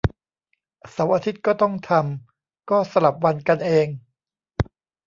[0.91, 3.87] เสาร์อาทิตย์ก็ต้องทำ ก็สลับวันกันเอง